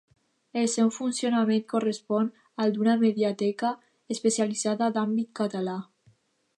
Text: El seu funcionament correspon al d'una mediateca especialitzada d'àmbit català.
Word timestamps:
El 0.61 0.63
seu 0.75 0.87
funcionament 0.95 1.67
correspon 1.75 2.31
al 2.65 2.73
d'una 2.79 2.97
mediateca 3.05 3.75
especialitzada 4.17 4.93
d'àmbit 4.97 5.35
català. 5.43 5.79